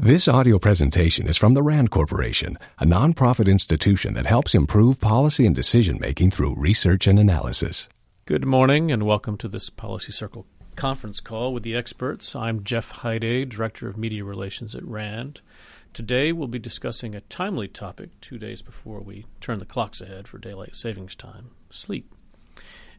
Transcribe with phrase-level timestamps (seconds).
[0.00, 5.44] This audio presentation is from the RAND Corporation, a nonprofit institution that helps improve policy
[5.44, 7.88] and decision making through research and analysis.
[8.24, 12.36] Good morning and welcome to this Policy Circle conference call with the experts.
[12.36, 15.40] I'm Jeff Hiday, Director of Media Relations at RAND.
[15.92, 20.28] Today we'll be discussing a timely topic two days before we turn the clocks ahead
[20.28, 22.14] for daylight savings time sleep.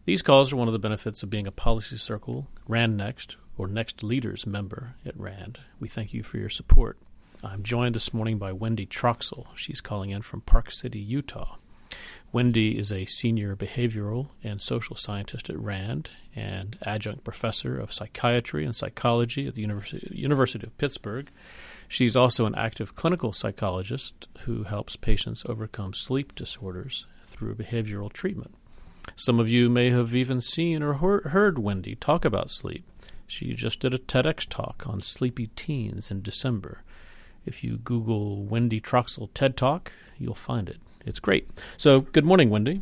[0.04, 3.68] These calls are one of the benefits of being a Policy Circle, RAND Next, or
[3.68, 5.60] Next Leaders member at RAND.
[5.82, 6.98] We thank you for your support.
[7.44, 9.48] I'm joined this morning by Wendy Troxel.
[9.56, 11.58] She's calling in from Park City, Utah.
[12.32, 18.64] Wendy is a senior behavioral and social scientist at RAND and adjunct professor of psychiatry
[18.64, 21.30] and psychology at the University, University of Pittsburgh.
[21.90, 28.54] She's also an active clinical psychologist who helps patients overcome sleep disorders through behavioral treatment.
[29.18, 32.86] Some of you may have even seen or heard Wendy talk about sleep
[33.30, 36.82] she just did a TEDx talk on sleepy teens in December.
[37.46, 40.78] If you Google Wendy Troxel TED Talk, you'll find it.
[41.06, 41.48] It's great.
[41.78, 42.82] So, good morning, Wendy.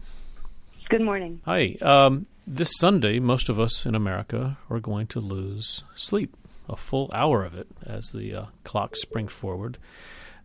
[0.90, 1.42] Good morning.
[1.46, 1.76] Hi.
[1.82, 6.36] Um, this Sunday, most of us in America are going to lose sleep,
[6.70, 9.78] a full hour of it as the uh, clocks spring forward.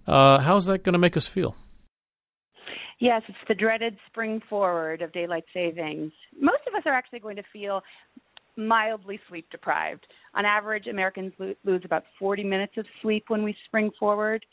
[0.07, 1.55] Uh, how's that going to make us feel?
[2.99, 6.13] Yes, it's the dreaded spring forward of daylight savings.
[6.41, 7.83] Most of us are actually going to feel
[8.57, 10.07] mildly sleep deprived.
[10.35, 14.45] On average, Americans lo- lose about 40 minutes of sleep when we spring forward.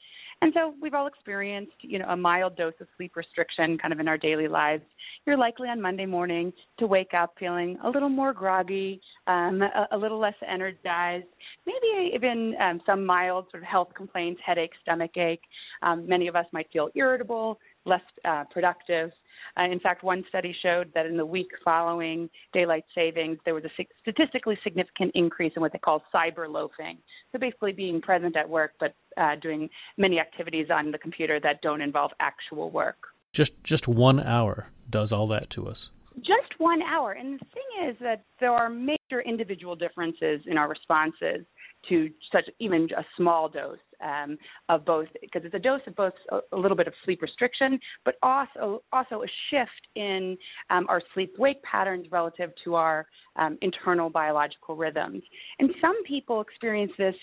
[0.42, 4.00] And so we've all experienced, you know, a mild dose of sleep restriction kind of
[4.00, 4.84] in our daily lives.
[5.26, 9.88] You're likely on Monday morning to wake up feeling a little more groggy, um, a,
[9.92, 11.26] a little less energized,
[11.68, 15.44] maybe even um, some mild sort of health complaints, headache, stomach ache.
[15.82, 19.12] Um, many of us might feel irritable, less uh, productive.
[19.60, 23.64] Uh, in fact, one study showed that in the week following daylight savings, there was
[23.66, 26.98] a statistically significant increase in what they call cyber loafing.
[27.32, 31.62] So basically, being present at work but uh, doing many activities on the computer that
[31.62, 32.98] don't involve actual work.
[33.34, 35.90] Just just one hour does all that to us.
[36.18, 40.68] Just one hour, and the thing is that there are major individual differences in our
[40.68, 41.46] responses
[41.88, 44.38] to such even a small dose um,
[44.70, 47.80] of both because it's a dose of both a, a, little bit of sleep restriction,
[48.06, 50.38] but also also a shift in
[50.70, 55.24] um, our sleep wake patterns relative to our um, internal biological rhythms.
[55.60, 57.16] And some people experience this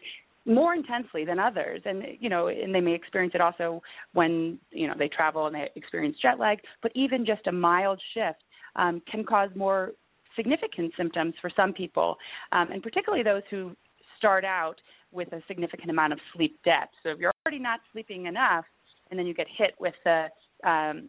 [0.47, 4.87] more intensely than others and you know and they may experience it also when you
[4.87, 8.45] know they travel and they experience jet lag but even just a mild shift
[8.77, 9.93] um, can cause more
[10.37, 12.17] significant symptoms for some people
[12.53, 13.75] um, and particularly those who
[14.17, 14.81] start out
[15.13, 16.91] with a significant amount of sleep debt.
[17.03, 18.65] So if you're already not sleeping enough,
[19.11, 20.27] and then you get hit with the
[20.65, 21.09] um,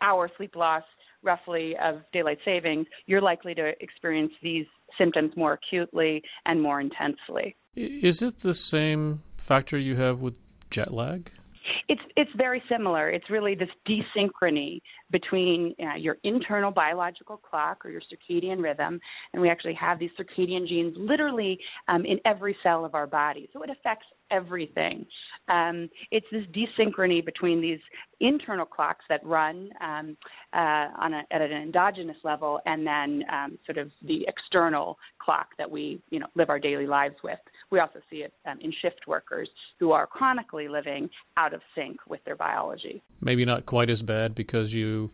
[0.00, 0.82] hour sleep loss
[1.22, 4.66] roughly of daylight savings, you're likely to experience these
[4.98, 7.56] symptoms more acutely and more intensely.
[7.74, 10.34] Is it the same factor you have with
[10.70, 11.30] jet lag?
[11.90, 13.10] It's it's very similar.
[13.10, 14.80] It's really this desynchrony
[15.10, 19.00] between uh, your internal biological clock or your circadian rhythm,
[19.32, 21.58] and we actually have these circadian genes literally
[21.88, 23.50] um, in every cell of our body.
[23.52, 25.04] So it affects everything.
[25.48, 27.80] Um, it's this desynchrony between these
[28.20, 30.16] internal clocks that run um,
[30.52, 35.48] uh, on a, at an endogenous level, and then um, sort of the external clock
[35.58, 37.40] that we, you know, live our daily lives with.
[37.70, 39.48] We also see it um, in shift workers
[39.78, 43.02] who are chronically living out of sync with their biology.
[43.20, 45.12] Maybe not quite as bad because you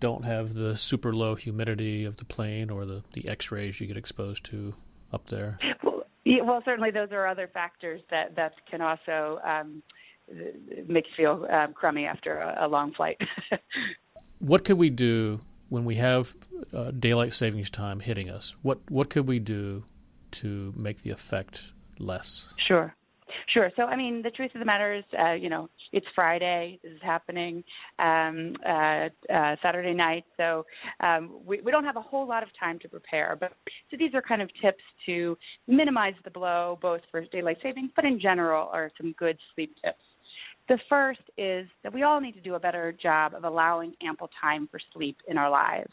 [0.00, 3.96] don't have the super low humidity of the plane or the, the X-rays you get
[3.96, 4.74] exposed to
[5.12, 5.58] up there.
[5.84, 9.82] Well, yeah, well, certainly those are other factors that that can also um,
[10.88, 13.18] make you feel um, crummy after a, a long flight.
[14.38, 16.34] what could we do when we have
[16.72, 18.54] uh, daylight savings time hitting us?
[18.62, 19.84] What what could we do
[20.32, 22.46] to make the effect less?
[22.68, 22.94] Sure.
[23.52, 23.70] Sure.
[23.76, 26.78] So, I mean, the truth of the matter is, uh, you know, it's Friday.
[26.82, 27.64] This is happening
[27.98, 30.24] um, uh, uh, Saturday night.
[30.36, 30.64] So
[31.00, 33.36] um, we, we don't have a whole lot of time to prepare.
[33.38, 33.52] But
[33.90, 35.36] so these are kind of tips to
[35.66, 40.02] minimize the blow, both for daylight savings, but in general, are some good sleep tips.
[40.68, 44.30] The first is that we all need to do a better job of allowing ample
[44.40, 45.90] time for sleep in our lives.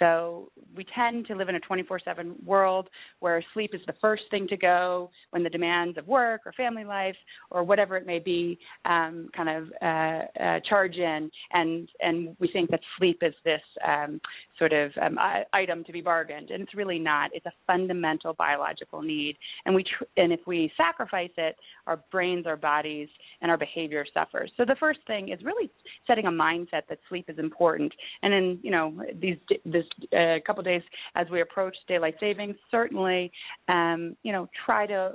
[0.00, 2.88] So we tend to live in a 24 7 world
[3.20, 6.84] where sleep is the first thing to go when the demands of work or family
[6.84, 7.16] life
[7.50, 11.30] or whatever it may be um, kind of uh, uh, charge in.
[11.52, 14.20] And, and we think that sleep is this um,
[14.58, 15.18] sort of um,
[15.52, 16.50] item to be bargained.
[16.50, 17.30] And it's really not.
[17.34, 19.36] It's a fundamental biological need.
[19.66, 21.56] And, we tr- and if we sacrifice it,
[21.86, 23.08] our brains, our bodies,
[23.42, 24.50] and our behavior suffers.
[24.56, 25.70] So the first thing is really
[26.06, 27.92] setting a mindset that sleep is important.
[28.22, 30.82] And in, you know, these, this a couple days
[31.14, 32.56] as we approach daylight savings.
[32.70, 33.30] Certainly,
[33.72, 35.14] um, you know, try to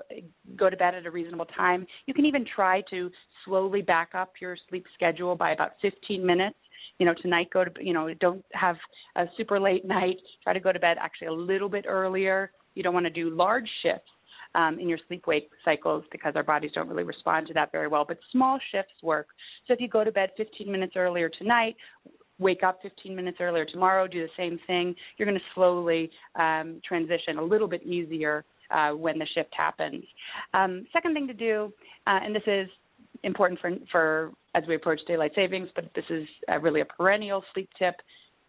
[0.56, 1.86] go to bed at a reasonable time.
[2.06, 3.10] You can even try to
[3.46, 6.58] slowly back up your sleep schedule by about 15 minutes
[6.98, 8.78] you know tonight go to you know don't have
[9.18, 12.82] a super late night try to go to bed actually a little bit earlier you
[12.82, 14.10] don't want to do large shifts
[14.56, 17.88] um, in your sleep wake cycles because our bodies don't really respond to that very
[17.88, 18.06] well.
[18.08, 19.28] But small shifts work.
[19.68, 21.76] So if you go to bed 15 minutes earlier tonight,
[22.40, 26.82] wake up 15 minutes earlier tomorrow, do the same thing, you're going to slowly um,
[26.88, 30.04] transition a little bit easier uh, when the shift happens.
[30.54, 31.72] Um, second thing to do,
[32.08, 32.68] uh, and this is
[33.24, 37.44] important for, for as we approach daylight savings, but this is uh, really a perennial
[37.54, 37.96] sleep tip.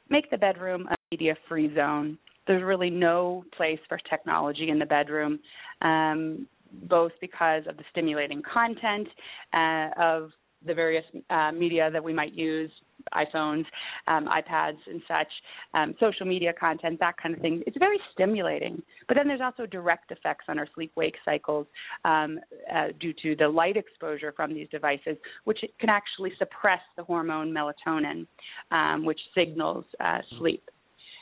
[0.09, 2.19] Make the bedroom a media free zone.
[2.47, 5.41] There's really no place for technology in the bedroom,
[5.83, 6.47] um,
[6.89, 9.09] both because of the stimulating content
[9.53, 10.31] uh, of
[10.65, 12.71] the various uh, media that we might use
[13.15, 13.65] iPhones,
[14.09, 15.33] um, iPads, and such,
[15.75, 17.63] um, social media content, that kind of thing.
[17.67, 18.83] It's very stimulating.
[19.09, 21.67] But then there's also direct effects on our sleep wake cycles
[22.05, 22.39] um,
[22.75, 27.53] uh, due to the light exposure from these devices, which can actually suppress the hormone
[27.53, 28.27] melatonin,
[28.71, 30.63] um, which signals uh, sleep.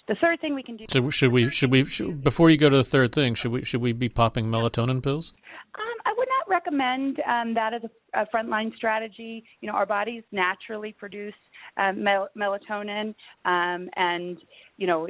[0.06, 0.84] The third thing we can do.
[0.90, 3.64] So should we should we should, before you go to the third thing should we
[3.64, 5.32] should we be popping melatonin pills?
[5.76, 9.44] Um, I would not recommend um, that as a, a frontline strategy.
[9.62, 11.34] You know, our bodies naturally produce
[11.76, 14.38] um, mel- melatonin, um, and
[14.76, 15.08] you know.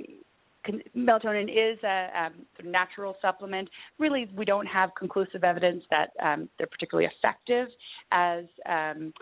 [0.96, 2.32] Melatonin is a um,
[2.64, 3.68] natural supplement.
[3.98, 7.68] Really, we don't have conclusive evidence that um, they're particularly effective
[8.10, 9.12] as um,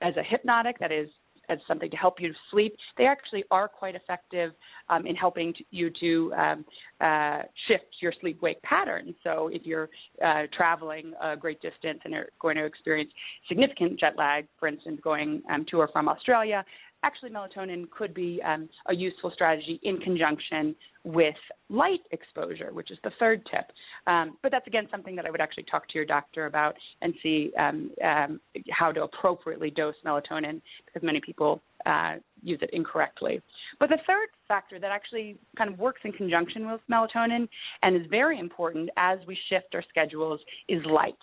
[0.00, 1.10] as a hypnotic, that is
[1.48, 4.52] as something to help you sleep, they actually are quite effective
[4.88, 6.64] um, in helping you to um,
[7.00, 9.14] uh, shift your sleep wake pattern.
[9.24, 9.90] So if you're
[10.24, 13.10] uh, traveling a great distance and are going to experience
[13.48, 16.64] significant jet lag, for instance, going um, to or from Australia,
[17.02, 21.34] actually melatonin could be um, a useful strategy in conjunction with
[21.68, 23.72] light exposure, which is the third tip.
[24.06, 27.14] Um, but that's again something that I would actually talk to your doctor about and
[27.22, 28.40] see um, um,
[28.70, 33.40] how to appropriately dose melatonin because many people uh, use it incorrectly.
[33.80, 37.48] But the third factor that actually kind of works in conjunction with melatonin
[37.82, 41.16] and is very important as we shift our schedules is light.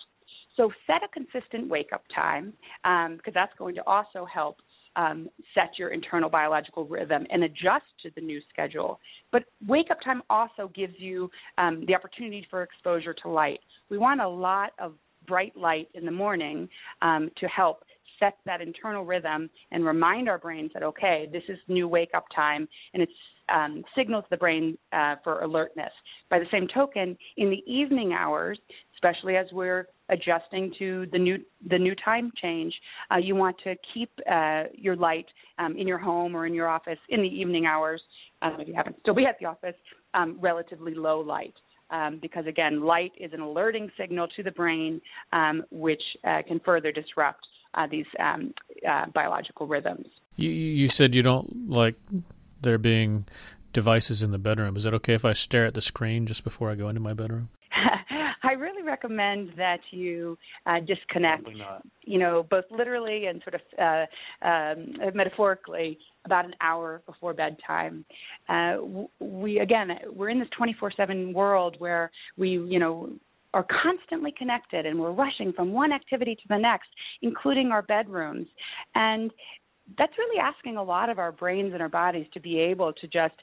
[0.56, 4.58] So set a consistent wake up time because um, that's going to also help
[5.00, 9.00] um, set your internal biological rhythm and adjust to the new schedule.
[9.32, 13.60] But wake up time also gives you um, the opportunity for exposure to light.
[13.88, 14.94] We want a lot of
[15.26, 16.68] bright light in the morning
[17.02, 17.84] um, to help
[18.18, 22.26] set that internal rhythm and remind our brains that, okay, this is new wake up
[22.34, 23.08] time and it
[23.54, 25.92] um, signals the brain uh, for alertness.
[26.28, 28.58] By the same token, in the evening hours,
[28.94, 32.74] especially as we're adjusting to the new the new time change.
[33.10, 35.26] Uh, you want to keep uh, your light
[35.58, 38.00] um, in your home or in your office in the evening hours,
[38.42, 39.74] um, if you happen to still be at the office,
[40.14, 41.54] um, relatively low light.
[41.90, 45.00] Um, because again, light is an alerting signal to the brain,
[45.32, 48.54] um, which uh, can further disrupt uh, these um,
[48.88, 50.06] uh, biological rhythms.
[50.36, 51.96] You, you said you don't like
[52.60, 53.26] there being
[53.72, 54.76] devices in the bedroom.
[54.76, 57.12] Is it okay if I stare at the screen just before I go into my
[57.12, 57.48] bedroom?
[59.02, 60.36] Recommend that you
[60.66, 61.48] uh, disconnect,
[62.02, 68.04] you know, both literally and sort of uh, um, metaphorically about an hour before bedtime.
[68.48, 68.76] Uh,
[69.20, 73.10] we again, we're in this 24/7 world where we, you know,
[73.54, 76.88] are constantly connected and we're rushing from one activity to the next,
[77.22, 78.46] including our bedrooms.
[78.94, 79.30] And
[79.98, 83.06] that's really asking a lot of our brains and our bodies to be able to
[83.06, 83.34] just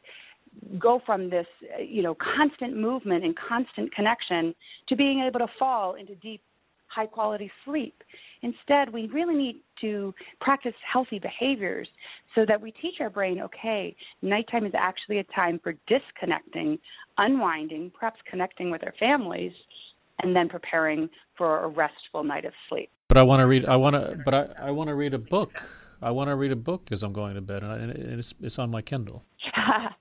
[0.79, 1.47] go from this,
[1.77, 4.53] uh, you know, constant movement and constant connection
[4.89, 6.41] to being able to fall into deep,
[6.87, 8.03] high quality sleep.
[8.41, 11.87] Instead, we really need to practice healthy behaviors
[12.35, 16.77] so that we teach our brain, okay, nighttime is actually a time for disconnecting,
[17.17, 19.51] unwinding, perhaps connecting with our families,
[20.21, 22.89] and then preparing for a restful night of sleep.
[23.07, 23.65] But I want to read.
[23.65, 24.19] I want to.
[24.23, 25.61] But I, I want to read a book.
[26.01, 28.33] I want to read a book as I'm going to bed, and, I, and it's,
[28.41, 29.23] it's on my Kindle.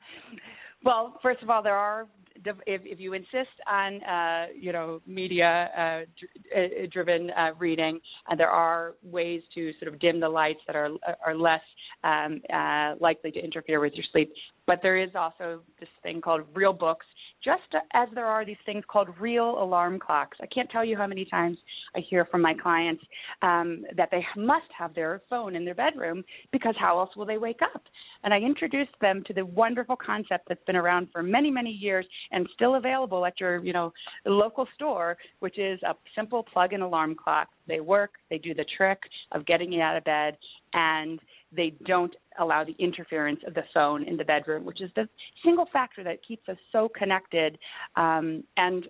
[0.87, 2.07] Well, first of all, there are
[2.45, 7.99] if, if you insist on uh, you know media uh, dr- uh, driven uh, reading,
[8.31, 10.91] uh, there are ways to sort of dim the lights that are
[11.27, 11.61] are less
[12.05, 14.33] um, uh, likely to interfere with your sleep.
[14.69, 17.07] But there is also this thing called real books
[17.45, 17.63] just
[17.93, 20.37] as there are these things called real alarm clocks.
[20.41, 21.57] I can't tell you how many times
[21.95, 23.03] I hear from my clients
[23.43, 27.39] um, that they must have their phone in their bedroom because how else will they
[27.39, 27.83] wake up?
[28.27, 32.05] And I introduced them to the wonderful concept that's been around for many, many years
[32.33, 33.93] and still available at your, you know,
[34.25, 37.47] local store, which is a simple plug-in alarm clock.
[37.69, 38.99] They work, they do the trick
[39.31, 40.37] of getting you out of bed,
[40.75, 41.21] and
[41.53, 45.09] they don't allow the interference of the phone in the bedroom, which is the
[45.45, 47.57] single factor that keeps us so connected
[47.95, 48.87] um, and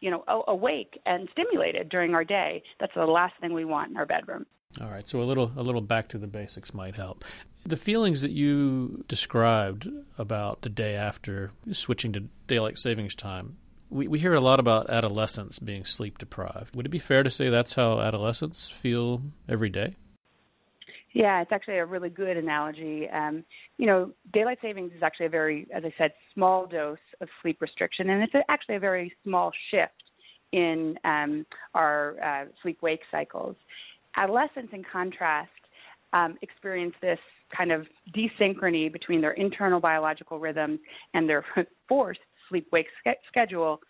[0.00, 2.60] you know awake and stimulated during our day.
[2.80, 4.46] That's the last thing we want in our bedroom.
[4.80, 7.24] All right, so a little a little back to the basics might help.
[7.66, 13.56] The feelings that you described about the day after switching to daylight savings time,
[13.90, 16.76] we, we hear a lot about adolescents being sleep deprived.
[16.76, 19.96] Would it be fair to say that's how adolescents feel every day?
[21.12, 23.08] Yeah, it's actually a really good analogy.
[23.08, 23.44] Um,
[23.76, 27.60] you know, daylight savings is actually a very, as I said, small dose of sleep
[27.60, 30.04] restriction, and it's actually a very small shift
[30.52, 33.56] in um, our uh, sleep wake cycles.
[34.16, 35.50] Adolescents, in contrast,
[36.12, 37.18] um, experience this
[37.56, 37.86] kind of
[38.16, 40.78] desynchrony between their internal biological rhythms
[41.14, 41.44] and their
[41.88, 42.86] forced sleep wake
[43.28, 43.80] schedule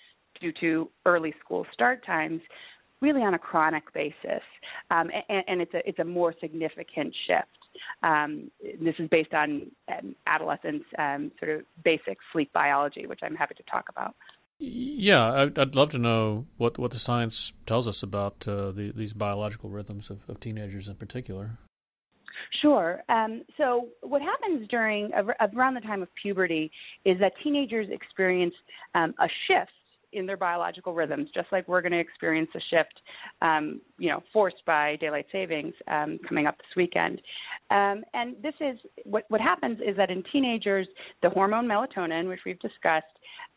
[0.40, 2.40] due to early school start times,
[3.00, 4.42] really on a chronic basis,
[4.90, 7.48] um, and, and, it's a it's a more significant shift.
[8.02, 8.50] Um,
[8.80, 13.54] this is based on um, adolescents' um, sort of basic sleep biology, which I'm happy
[13.54, 14.14] to talk about.
[14.62, 19.14] Yeah, I'd, love to know what, what the science tells us about uh, the, these
[19.14, 21.56] biological rhythms of, of, teenagers in particular.
[22.60, 23.02] Sure.
[23.08, 26.70] Um, so, what happens during around the time of puberty
[27.06, 28.54] is that teenagers experience
[28.94, 29.72] um, a shift
[30.12, 33.00] in their biological rhythms, just like we're going to experience a shift,
[33.42, 37.20] um, you know, forced by daylight savings um, coming up this weekend.
[37.70, 40.86] Um, and this is what what happens is that in teenagers,
[41.22, 43.06] the hormone melatonin, which we've discussed,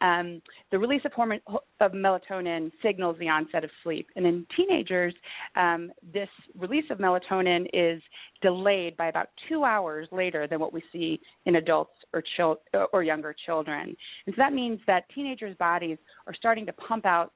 [0.04, 0.42] um,
[0.72, 1.40] the release of hormone
[1.80, 4.08] of melatonin signals the onset of sleep.
[4.16, 5.14] And in teenagers,
[5.56, 8.02] um, this release of melatonin is
[8.42, 13.04] delayed by about two hours later than what we see in adults or, chil- or
[13.04, 13.96] younger children.
[14.26, 17.32] And so that means that teenagers' bodies are starting to pump out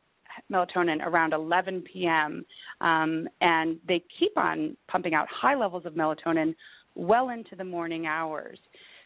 [0.51, 2.45] melatonin around 11 p.m.
[2.81, 6.53] Um, and they keep on pumping out high levels of melatonin
[6.95, 8.59] well into the morning hours.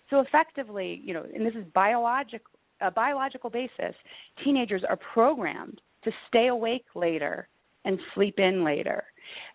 [0.09, 2.41] So effectively, you know, and this is biologic,
[2.81, 3.95] a biological basis,
[4.43, 7.47] teenagers are programmed to stay awake later
[7.85, 9.03] and sleep in later.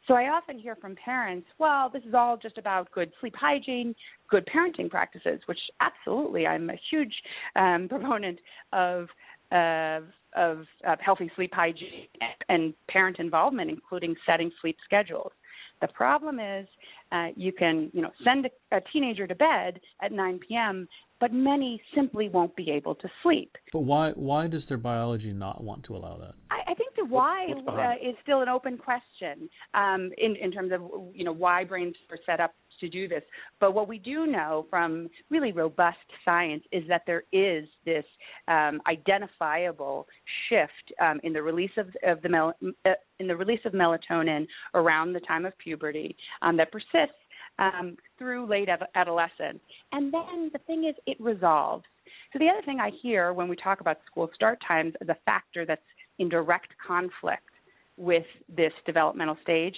[0.09, 3.95] So I often hear from parents, well, this is all just about good sleep hygiene,
[4.29, 7.15] good parenting practices, which absolutely I'm a huge
[7.57, 8.39] um, proponent
[8.73, 9.09] of.
[9.53, 10.01] Uh,
[10.37, 12.09] of, of healthy sleep hygiene
[12.49, 15.33] and parent involvement, including setting sleep schedules.
[15.81, 16.67] The problem is
[17.13, 20.89] uh, you can, you know, send a, a, teenager to bed at 9 p.m.,
[21.21, 23.57] but many simply won't be able to sleep.
[23.73, 24.11] But why?
[24.13, 26.35] Why does their biology not want to allow that?
[26.51, 30.73] I, I think the why uh, is still an open question um, in, in terms
[30.73, 30.83] of
[31.15, 33.23] you know why brains are set up to do this.
[33.61, 38.05] But what we do know from really robust science is that there is this
[38.49, 40.07] um, identifiable
[40.49, 42.55] shift um, in the release of, of the mel-
[42.85, 47.17] uh, in the release of melatonin around the time of puberty um, that persists
[47.59, 49.61] um, through late adolescence.
[49.93, 51.85] And then the thing is, it resolves.
[52.33, 55.17] So the other thing I hear when we talk about school start times as a
[55.25, 55.81] factor that's
[56.19, 57.49] in direct conflict
[57.97, 59.77] with this developmental stage.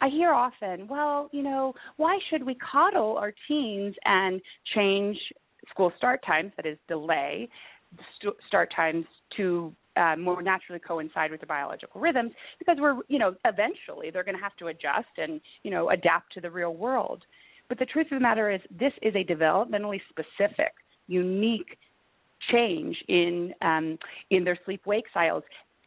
[0.00, 4.40] I hear often, well, you know, why should we coddle our teens and
[4.74, 5.16] change
[5.70, 7.48] school start times, that is, delay
[8.18, 13.18] st- start times to uh, more naturally coincide with the biological rhythms because we're, you
[13.18, 16.74] know, eventually they're going to have to adjust and, you know, adapt to the real
[16.74, 17.22] world.
[17.68, 20.72] But the truth of the matter is, this is a developmentally specific,
[21.06, 21.78] unique
[22.50, 23.98] change in um,
[24.30, 25.44] in their sleep wake cycles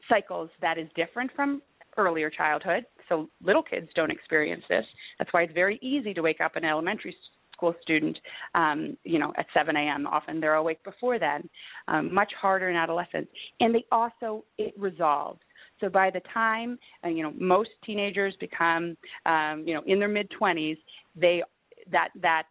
[0.10, 1.62] cycles that is different from
[1.98, 2.86] earlier childhood.
[3.10, 4.86] So little kids don't experience this.
[5.18, 7.16] That's why it's very easy to wake up an elementary
[7.54, 8.18] school student,
[8.56, 10.08] um, you know, at 7 a.m.
[10.08, 11.50] Often they're awake before then.
[11.88, 13.27] Um, much harder in adolescence,
[13.60, 15.39] and they also it resolves.
[15.80, 20.08] So by the time uh, you know most teenagers become um, you know in their
[20.08, 20.77] mid 20s,
[21.16, 21.44] they
[21.92, 22.44] that that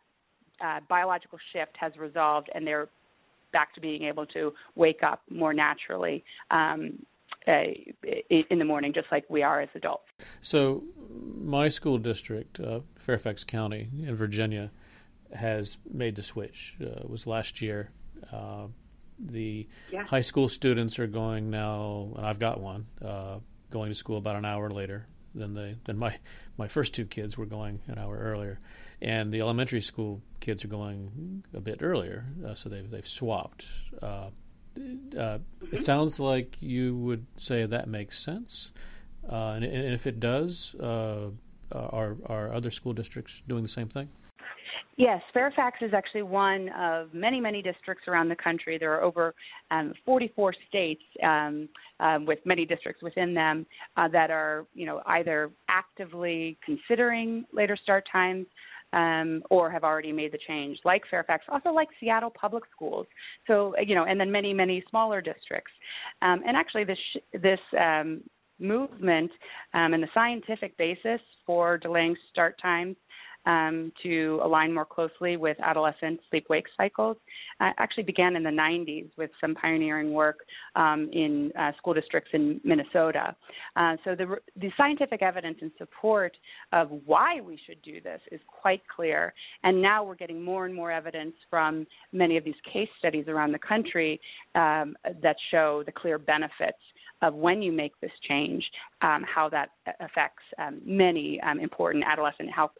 [0.64, 2.88] uh, biological shift has resolved, and they're
[3.52, 6.98] back to being able to wake up more naturally um,
[7.46, 10.04] in the morning, just like we are as adults.
[10.42, 10.82] So,
[11.40, 14.70] my school district, uh, Fairfax County in Virginia,
[15.34, 16.76] has made the switch.
[16.80, 17.90] Uh, it was last year.
[18.32, 18.66] Uh,
[19.18, 20.04] the yeah.
[20.04, 23.38] high school students are going now, and I've got one uh,
[23.70, 26.16] going to school about an hour later than they than my
[26.58, 28.60] my first two kids were going an hour earlier,
[29.00, 32.26] and the elementary school kids are going a bit earlier.
[32.46, 33.66] Uh, so they've they've swapped.
[34.76, 35.38] Uh, uh,
[35.72, 38.70] it sounds like you would say that makes sense,
[39.30, 41.30] uh, and, and, if it does, uh,
[41.72, 44.08] are are other school districts doing the same thing?
[44.98, 48.78] Yes, Fairfax is actually one of many, many districts around the country.
[48.78, 49.34] There are over
[49.70, 51.68] um, 44 states um,
[52.00, 53.66] um, with many districts within them
[53.98, 58.46] uh, that are, you know, either actively considering later start times
[58.92, 63.06] um, or have already made the change, like Fairfax, also like Seattle Public Schools.
[63.46, 65.72] So you know, and then many many smaller districts.
[66.22, 66.98] Um, and actually, this
[67.32, 68.22] this um,
[68.58, 69.30] movement
[69.74, 72.96] um, and the scientific basis for delaying start times
[73.46, 77.16] um, to align more closely with adolescent sleep wake cycles
[77.60, 80.40] uh, actually began in the 90s with some pioneering work
[80.74, 83.34] um, in uh, school districts in Minnesota.
[83.76, 86.36] Uh, so the, the scientific evidence in support
[86.72, 89.32] of why we should do this is quite clear.
[89.62, 93.52] And now we're getting more and more evidence from many of these case studies around
[93.52, 94.20] the country
[94.54, 96.78] um, that show the clear benefits
[97.22, 98.62] of when you make this change,
[99.02, 102.72] um, how that affects um, many um, important adolescent health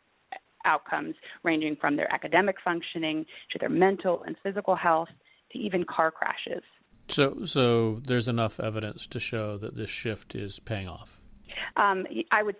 [0.66, 5.08] outcomes, ranging from their academic functioning to their mental and physical health
[5.52, 6.62] to even car crashes.
[7.08, 11.20] So, so there's enough evidence to show that this shift is paying off.
[11.76, 12.56] Um, I would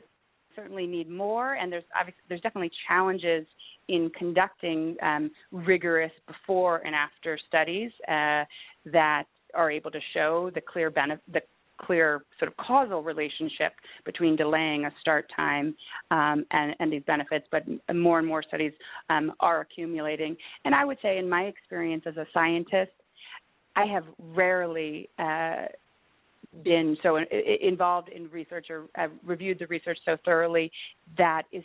[0.55, 1.85] certainly need more, and there's
[2.29, 3.47] there's definitely challenges
[3.89, 8.45] in conducting um, rigorous before and after studies uh,
[8.87, 11.41] that are able to show the clear benefit, the
[11.79, 13.73] clear sort of causal relationship
[14.05, 15.75] between delaying a start time
[16.11, 17.63] um, and, and, these benefits, but
[17.95, 18.73] more and more studies
[19.11, 20.37] um, are accumulating.
[20.65, 22.93] And I would say, in my experience as a scientist,
[23.75, 25.67] I have rarely uh,
[26.65, 27.19] been so
[27.61, 30.71] involved in research or uh, reviewed the research so thoroughly
[31.19, 31.65] that is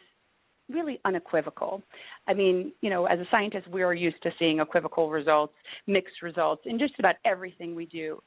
[0.70, 1.82] really unequivocal.
[2.28, 5.54] I mean, you know, as a scientist, we are used to seeing equivocal results,
[5.88, 8.22] mixed results in just about everything we do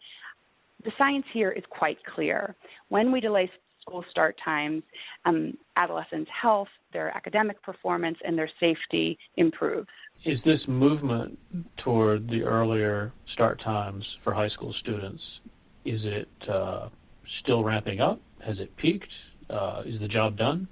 [0.84, 2.54] the science here is quite clear.
[2.88, 3.50] When we delay
[3.80, 4.82] school start times,
[5.24, 9.88] um, adolescents' health, their academic performance, and their safety improves.
[10.24, 11.38] Is this movement
[11.76, 15.40] toward the earlier start times for high school students?
[15.84, 16.88] Is it uh,
[17.26, 18.20] still ramping up?
[18.42, 19.18] Has it peaked?
[19.50, 20.68] Uh, is the job done?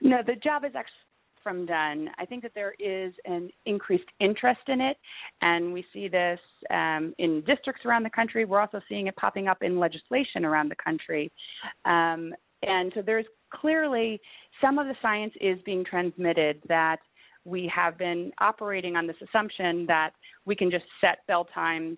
[0.00, 1.05] No, the job is actually
[1.46, 2.10] from done.
[2.18, 4.96] I think that there is an increased interest in it,
[5.42, 8.44] and we see this um, in districts around the country.
[8.44, 11.30] We're also seeing it popping up in legislation around the country.
[11.84, 12.34] Um,
[12.64, 14.20] and so there's clearly
[14.60, 16.98] some of the science is being transmitted that
[17.44, 20.10] we have been operating on this assumption that
[20.46, 21.96] we can just set bell times,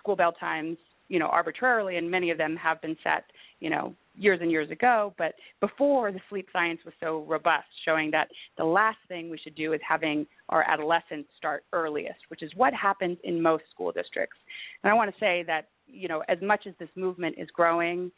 [0.00, 0.76] school bell times,
[1.08, 3.26] you know, arbitrarily, and many of them have been set,
[3.60, 8.10] you know, years and years ago, but before the sleep science was so robust, showing
[8.10, 12.50] that the last thing we should do is having our adolescents start earliest, which is
[12.56, 14.36] what happens in most school districts.
[14.82, 18.10] And I want to say that, you know, as much as this movement is growing,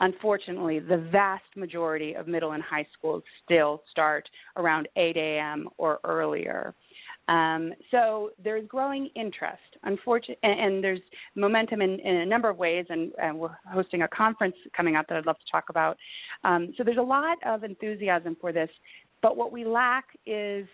[0.00, 5.68] unfortunately, the vast majority of middle and high schools still start around 8 a.m.
[5.78, 6.74] or earlier.
[7.30, 11.00] Um, so there's growing interest, unfortunately, and, and, there's
[11.36, 15.06] momentum in, in, a number of ways, and, and, we're hosting a conference coming up
[15.08, 15.96] that I'd love to talk about.
[16.42, 18.68] Um, so there's a lot of enthusiasm for this,
[19.22, 20.66] but what we lack is,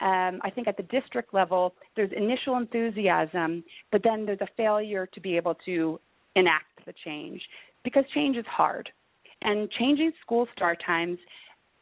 [0.00, 5.06] um, I think, at the district level, there's initial enthusiasm, but then there's a failure
[5.14, 6.00] to be able to
[6.34, 7.40] enact the change
[7.84, 8.88] because change is hard,
[9.42, 11.18] and changing school start times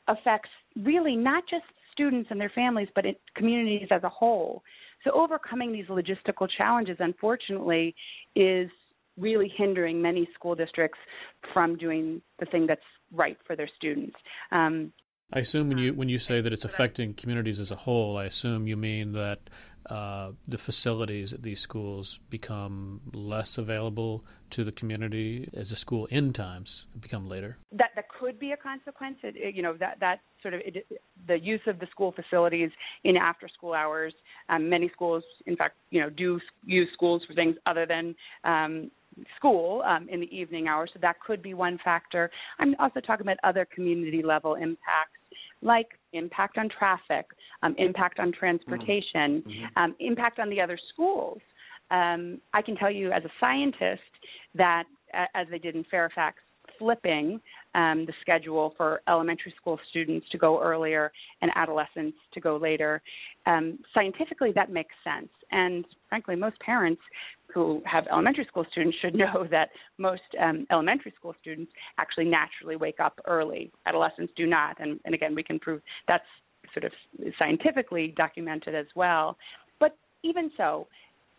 [0.06, 4.62] affects really not just students and their families, but in communities as a whole.
[5.04, 7.94] So overcoming these logistical challenges, unfortunately,
[8.34, 8.70] is
[9.18, 10.98] really hindering many school districts
[11.52, 12.80] from doing the thing that's
[13.12, 14.16] right for their students.
[14.50, 14.92] Um,
[15.32, 18.26] I assume when you when you say that it's affecting communities as a whole, I
[18.26, 19.40] assume you mean that
[19.86, 26.06] uh, the facilities at these schools become less available to the community as the school
[26.10, 27.56] end times become later.
[27.72, 29.16] That that could be a consequence.
[29.22, 30.86] It, you know that that sort of it,
[31.26, 32.70] the use of the school facilities
[33.04, 34.12] in after school hours.
[34.48, 38.14] Um, many schools, in fact, you know, do use schools for things other than
[38.44, 38.90] um,
[39.36, 40.90] school um, in the evening hours.
[40.92, 42.30] So that could be one factor.
[42.58, 45.18] I'm also talking about other community level impacts
[45.62, 47.26] like impact on traffic,
[47.62, 49.64] um, impact on transportation, mm-hmm.
[49.76, 51.38] um, impact on the other schools.
[51.90, 54.02] Um, I can tell you as a scientist
[54.54, 56.38] that, uh, as they did in Fairfax,
[56.78, 57.40] flipping
[57.74, 63.00] um, the schedule for elementary school students to go earlier and adolescents to go later.
[63.46, 65.28] Um, scientifically, that makes sense.
[65.50, 67.00] And frankly, most parents
[67.52, 72.76] who have elementary school students should know that most um, elementary school students actually naturally
[72.76, 73.70] wake up early.
[73.86, 74.80] Adolescents do not.
[74.80, 76.24] And, and again, we can prove that's
[76.72, 76.92] sort of
[77.38, 79.36] scientifically documented as well.
[79.80, 80.86] But even so,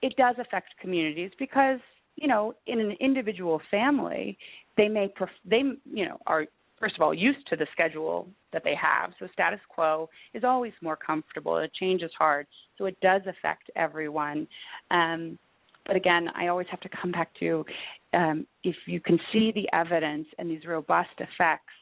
[0.02, 1.80] it does affect communities because
[2.16, 4.38] you know in an individual family
[4.78, 6.46] they may pref- they you know are
[6.80, 9.12] first of all used to the schedule that they have.
[9.20, 11.58] So status quo is always more comfortable.
[11.58, 12.46] A change is hard.
[12.78, 14.48] So it does affect everyone.
[14.92, 15.40] Um,
[15.86, 17.66] but again i always have to come back to
[18.14, 21.74] um, if you can see the evidence and these robust effects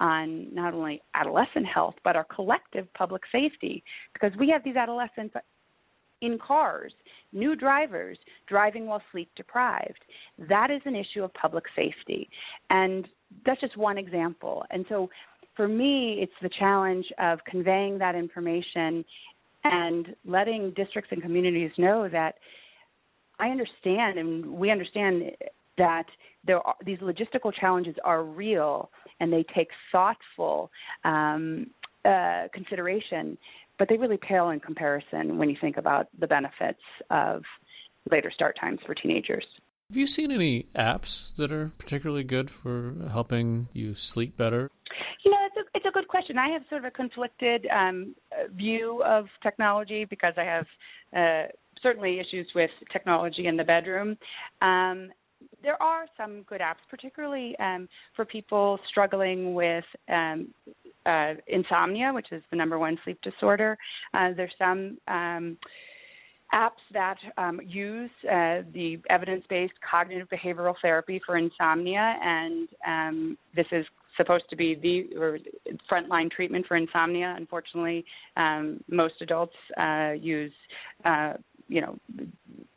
[0.00, 3.82] on not only adolescent health, but our collective public safety.
[4.12, 5.34] Because we have these adolescents
[6.20, 6.92] in cars,
[7.32, 10.04] new drivers driving while sleep deprived.
[10.38, 12.28] That is an issue of public safety.
[12.70, 13.08] And
[13.44, 14.64] that's just one example.
[14.70, 15.10] And so
[15.56, 19.04] for me, it's the challenge of conveying that information
[19.64, 22.36] and letting districts and communities know that
[23.38, 25.32] I understand and we understand
[25.78, 26.06] that
[26.44, 30.70] there are, these logistical challenges are real and they take thoughtful
[31.04, 31.68] um,
[32.04, 33.36] uh, consideration,
[33.78, 37.42] but they really pale in comparison when you think about the benefits of
[38.10, 39.44] later start times for teenagers.
[39.90, 44.70] Have you seen any apps that are particularly good for helping you sleep better?
[45.24, 46.36] You know, it's a, it's a good question.
[46.36, 48.14] I have sort of a conflicted um,
[48.54, 50.66] view of technology because I have
[51.16, 51.48] uh,
[51.82, 54.18] certainly issues with technology in the bedroom.
[54.60, 55.10] Um,
[55.62, 60.48] there are some good apps, particularly um, for people struggling with um,
[61.06, 63.76] uh, insomnia, which is the number one sleep disorder.
[64.14, 65.56] Uh, there's some um,
[66.54, 73.66] apps that um, use uh, the evidence-based cognitive behavioral therapy for insomnia, and um, this
[73.72, 73.84] is
[74.16, 75.38] supposed to be the
[75.90, 77.34] frontline treatment for insomnia.
[77.36, 78.04] Unfortunately,
[78.36, 80.52] um, most adults uh, use,
[81.04, 81.34] uh,
[81.68, 81.98] you know,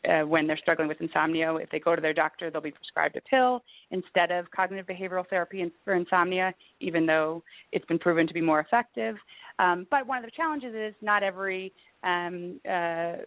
[0.09, 3.15] uh, when they're struggling with insomnia, if they go to their doctor, they'll be prescribed
[3.15, 8.33] a pill instead of cognitive behavioral therapy for insomnia, even though it's been proven to
[8.33, 9.15] be more effective.
[9.59, 11.71] Um, but one of the challenges is not every
[12.03, 13.17] um, uh,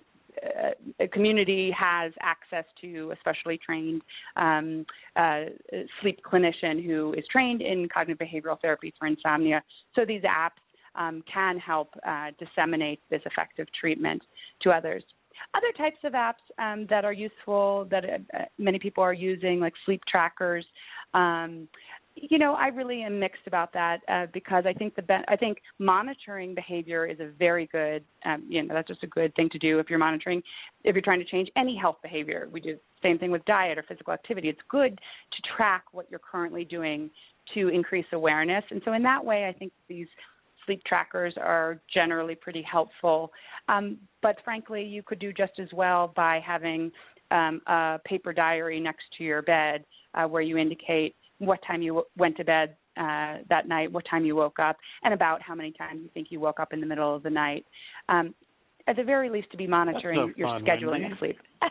[1.00, 4.02] a community has access to a specially trained
[4.36, 4.84] um,
[5.16, 5.44] uh,
[6.00, 9.62] sleep clinician who is trained in cognitive behavioral therapy for insomnia.
[9.94, 10.58] So these apps
[10.96, 14.22] um, can help uh, disseminate this effective treatment
[14.62, 15.02] to others.
[15.54, 19.74] Other types of apps um, that are useful that uh, many people are using, like
[19.84, 20.64] sleep trackers,
[21.14, 21.68] um,
[22.16, 25.36] you know, I really am mixed about that uh, because I think the be- I
[25.36, 29.48] think monitoring behavior is a very good, um, you know, that's just a good thing
[29.50, 30.42] to do if you're monitoring,
[30.84, 32.48] if you're trying to change any health behavior.
[32.52, 34.48] We do the same thing with diet or physical activity.
[34.48, 37.10] It's good to track what you're currently doing
[37.54, 40.08] to increase awareness, and so in that way, I think these
[40.66, 43.32] sleep trackers are generally pretty helpful.
[43.68, 46.90] Um, but frankly, you could do just as well by having
[47.30, 51.90] um, a paper diary next to your bed uh, where you indicate what time you
[51.90, 55.54] w- went to bed uh, that night, what time you woke up, and about how
[55.54, 57.64] many times you think you woke up in the middle of the night.
[58.08, 58.34] Um,
[58.86, 61.38] at the very least, to be monitoring your scheduling of sleep.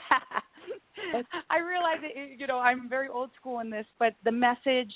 [1.50, 4.92] I realize that you know I'm very old school in this, but the message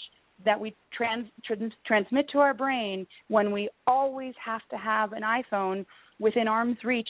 [0.46, 5.24] that we trans, trans, transmit to our brain when we always have to have an
[5.24, 5.86] iPhone
[6.20, 7.10] within arm's reach,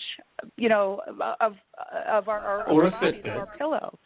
[0.57, 1.01] you know,
[1.39, 1.53] of
[2.09, 3.97] of our, our or our a Fitbit, or pillow,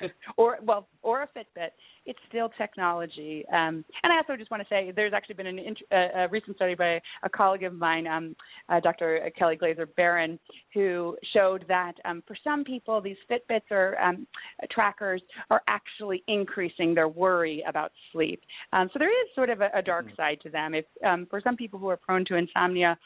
[0.36, 1.70] or well, or a Fitbit
[2.06, 3.44] it's still technology.
[3.52, 6.28] Um, and I also just want to say there's actually been an int- a, a
[6.28, 8.36] recent study by a colleague of mine, um,
[8.68, 9.28] uh, Dr.
[9.36, 10.38] Kelly Glazer Baron,
[10.72, 14.26] who showed that um, for some people, these Fitbits or um,
[14.70, 18.40] trackers are actually increasing their worry about sleep.
[18.72, 20.16] Um, so there is sort of a, a dark mm-hmm.
[20.16, 20.74] side to them.
[20.74, 22.96] If um, for some people who are prone to insomnia,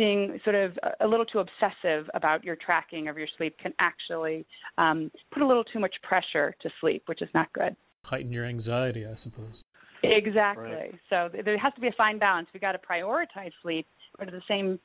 [0.00, 4.46] being sort of a little too obsessive about your tracking of your sleep can actually
[4.78, 8.44] um, put a little too much pressure to sleep, which is not good heighten your
[8.44, 9.64] anxiety, I suppose.
[10.02, 10.64] Exactly.
[10.64, 10.94] Right.
[11.10, 12.48] So there has to be a fine balance.
[12.54, 13.86] We've got to prioritize sleep,
[14.18, 14.78] but at the same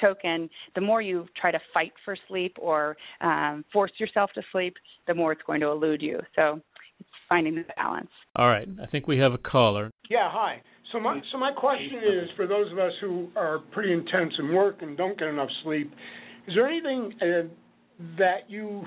[0.00, 4.76] token, the more you try to fight for sleep or um, force yourself to sleep,
[5.06, 6.20] the more it's going to elude you.
[6.36, 6.60] So
[6.98, 8.10] it's finding the balance.
[8.36, 8.68] All right.
[8.80, 9.90] I think we have a caller.
[10.10, 10.62] Yeah, hi.
[10.92, 14.54] So my so my question is for those of us who are pretty intense in
[14.54, 15.92] work and don't get enough sleep,
[16.48, 17.48] is there anything uh,
[18.18, 18.84] that you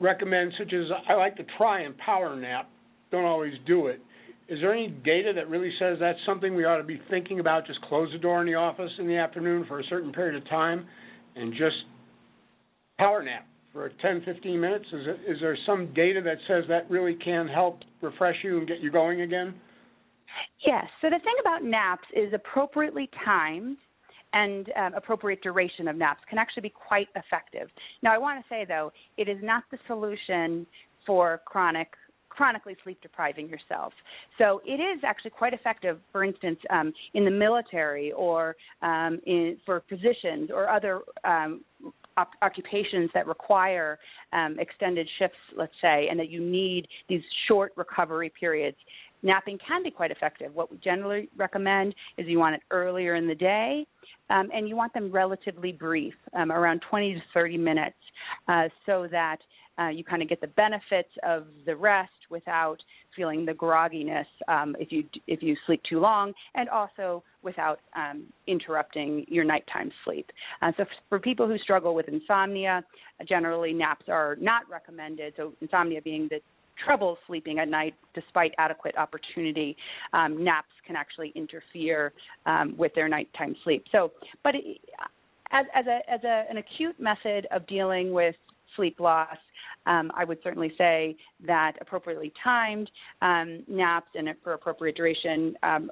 [0.00, 2.68] recommend, such as I like to try and power nap,
[3.10, 4.00] don't always do it.
[4.48, 7.66] Is there any data that really says that's something we ought to be thinking about?
[7.66, 10.48] Just close the door in the office in the afternoon for a certain period of
[10.48, 10.86] time
[11.34, 11.76] and just
[12.98, 14.84] power nap for 10, 15 minutes?
[14.92, 18.68] Is, it, is there some data that says that really can help refresh you and
[18.68, 19.54] get you going again?
[20.64, 20.84] Yes.
[21.00, 23.76] So the thing about naps is appropriately timed
[24.32, 27.68] and um, appropriate duration of naps can actually be quite effective.
[28.02, 30.66] Now, I want to say, though, it is not the solution
[31.06, 31.88] for chronic
[32.36, 33.92] chronically sleep depriving yourself.
[34.36, 39.56] So it is actually quite effective, for instance, um, in the military or um, in,
[39.64, 41.64] for physicians or other um,
[42.16, 43.98] op- occupations that require
[44.32, 48.76] um, extended shifts, let's say, and that you need these short recovery periods.
[49.22, 50.54] Napping can be quite effective.
[50.54, 53.86] What we generally recommend is you want it earlier in the day,
[54.30, 57.96] um, and you want them relatively brief, um, around 20 to 30 minutes,
[58.48, 59.38] uh, so that
[59.78, 62.78] uh, you kind of get the benefits of the rest without
[63.16, 68.24] feeling the grogginess um, if you if you sleep too long, and also without um,
[68.46, 70.30] interrupting your nighttime sleep.
[70.62, 72.84] Uh, so for people who struggle with insomnia,
[73.28, 75.32] generally naps are not recommended.
[75.36, 76.40] So insomnia being the
[76.84, 79.76] trouble sleeping at night despite adequate opportunity,
[80.12, 82.12] um, naps can actually interfere
[82.44, 83.84] um, with their nighttime sleep.
[83.92, 84.12] So,
[84.44, 84.78] but it,
[85.52, 88.34] as, as, a, as a, an acute method of dealing with
[88.74, 89.38] sleep loss,
[89.86, 92.90] um, I would certainly say that appropriately timed
[93.22, 95.90] um, naps and for appropriate duration um,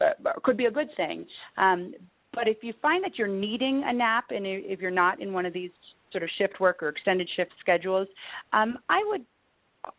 [0.00, 1.26] uh, could be a good thing.
[1.56, 1.94] Um,
[2.34, 5.46] but if you find that you're needing a nap and if you're not in one
[5.46, 5.70] of these
[6.12, 8.08] sort of shift work or extended shift schedules,
[8.52, 9.24] um, I would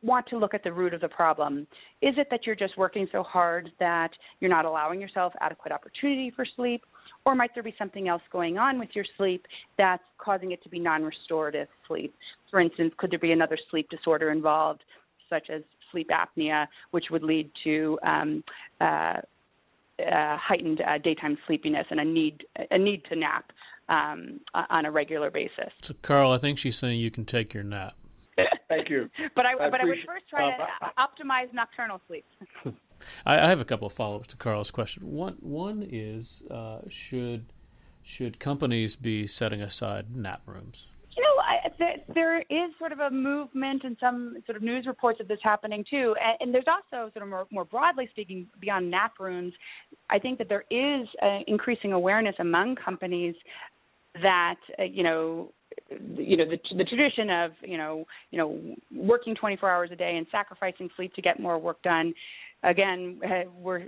[0.01, 1.67] want to look at the root of the problem.
[2.01, 6.31] Is it that you're just working so hard that you're not allowing yourself adequate opportunity
[6.35, 6.83] for sleep?
[7.25, 9.45] Or might there be something else going on with your sleep
[9.77, 12.13] that's causing it to be non restorative sleep?
[12.49, 14.83] For instance, could there be another sleep disorder involved,
[15.29, 18.43] such as sleep apnea, which would lead to um,
[18.81, 19.17] uh,
[19.99, 23.51] uh, heightened uh, daytime sleepiness and a need a need to nap
[23.89, 25.71] um, on a regular basis.
[25.81, 27.95] So, Carl, I think she's saying you can take your nap.
[28.69, 29.09] Thank you.
[29.35, 32.25] but I, I but I would first try to uh, optimize nocturnal sleep.
[33.25, 35.11] I, I, have a couple of follow-ups to Carl's question.
[35.11, 37.51] One one is uh, should
[38.03, 40.87] should companies be setting aside nap rooms?
[41.79, 45.85] There, is sort of a movement and some sort of news reports of this happening
[45.89, 46.13] too.
[46.21, 49.53] And, and there's also sort of more, more, broadly speaking, beyond nap rooms,
[50.09, 51.07] I think that there is
[51.47, 53.35] increasing awareness among companies
[54.21, 55.51] that uh, you know
[56.15, 58.59] you know the the tradition of you know you know
[58.93, 62.13] working 24 hours a day and sacrificing sleep to get more work done
[62.63, 63.83] again uh, we're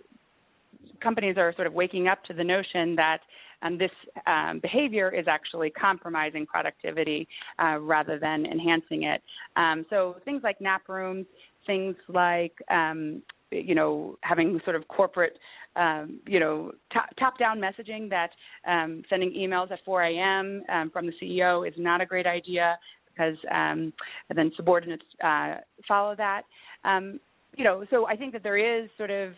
[1.02, 3.20] companies are sort of waking up to the notion that
[3.62, 3.92] um, this
[4.28, 7.28] um, behavior is actually compromising productivity
[7.60, 9.22] uh, rather than enhancing it.
[9.56, 11.26] Um, so things like nap rooms,
[11.66, 13.22] things like um,
[13.52, 15.38] you know having sort of corporate
[15.76, 16.72] um, you know,
[17.18, 18.32] top, down messaging that
[18.68, 20.64] um, sending emails at 4 a.m.
[20.70, 23.94] Um, from the CEO is not a great idea because um,
[24.36, 25.56] then subordinates uh,
[25.88, 26.44] follow that.
[26.84, 27.20] Um,
[27.58, 29.34] you know, so I think that there is sort of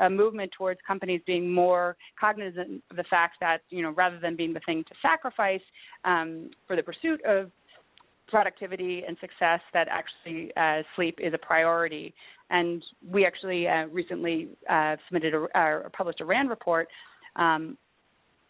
[0.00, 4.36] a movement towards companies being more cognizant of the fact that, you know, rather than
[4.36, 5.60] being the thing to sacrifice
[6.04, 7.50] um, for the pursuit of
[8.28, 12.14] productivity and success, that actually uh, sleep is a priority.
[12.50, 16.88] And we actually uh, recently uh, submitted or published a RAND report
[17.34, 17.76] um,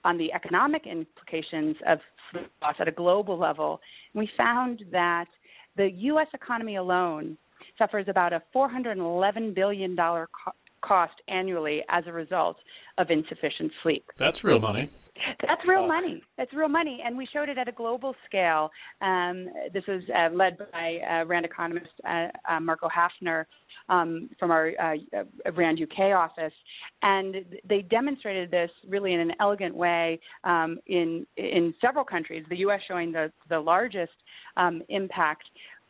[0.05, 1.99] on the economic implications of
[2.31, 3.81] sleep loss at a global level.
[4.13, 5.27] And we found that
[5.77, 6.29] the U.S.
[6.35, 7.39] economy alone
[7.79, 10.27] suffers about a $411 billion co-
[10.83, 12.57] cost annually as a result
[12.99, 14.05] of insufficient sleep.
[14.19, 14.91] That's real money.
[15.41, 16.23] That's real money.
[16.37, 18.71] That's real money, and we showed it at a global scale.
[19.01, 23.45] Um, this was uh, led by uh, RAND economist uh, uh Marco Hafner
[23.89, 25.23] um, from our uh,
[25.55, 26.53] RAND UK office,
[27.03, 27.37] and
[27.69, 32.45] they demonstrated this really in an elegant way um, in in several countries.
[32.49, 32.81] The U.S.
[32.87, 34.13] showing the the largest
[34.57, 35.45] um, impact.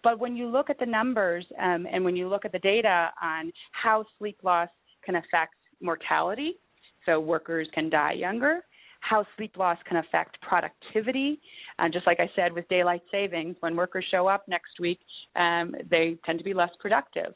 [0.07, 3.11] But when you look at the numbers um, and when you look at the data
[3.21, 4.69] on how sleep loss
[5.05, 6.59] can affect mortality,
[7.05, 8.61] so workers can die younger,
[9.01, 11.41] how sleep loss can affect productivity.
[11.81, 15.01] Uh, just like I said with daylight savings, when workers show up next week,
[15.35, 17.35] um, they tend to be less productive.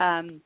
[0.00, 0.40] Um,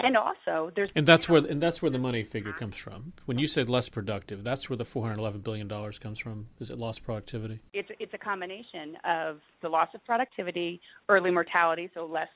[0.00, 3.14] and also, there's and that's where and that's where the money figure comes from.
[3.24, 6.48] When you said less productive, that's where the 411 billion dollars comes from.
[6.60, 7.60] Is it lost productivity?
[7.72, 12.28] It's it's a combination of the loss of productivity, early mortality, so less